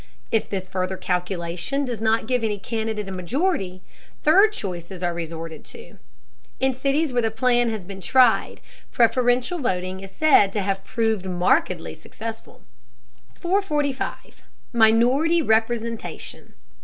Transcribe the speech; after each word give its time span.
If 0.31 0.49
this 0.49 0.65
further 0.67 0.97
calculation 0.97 1.85
does 1.85 2.01
not 2.01 2.25
give 2.25 2.43
any 2.43 2.57
candidate 2.57 3.07
a 3.07 3.11
majority, 3.11 3.83
third 4.23 4.51
choices 4.51 5.03
are 5.03 5.13
resorted 5.13 5.63
to. 5.65 5.99
In 6.59 6.73
cities 6.73 7.13
where 7.13 7.21
the 7.21 7.29
plan 7.29 7.69
has 7.69 7.85
been 7.85 8.01
tried, 8.01 8.61
preferential 8.91 9.59
voting 9.59 9.99
is 9.99 10.09
said 10.09 10.51
to 10.53 10.63
have 10.63 10.83
proved 10.83 11.27
markedly 11.27 11.93
successful. 11.93 12.63
445. 13.35 14.41
MINORITY 14.73 15.43
REPRESENTATION. 15.43 16.53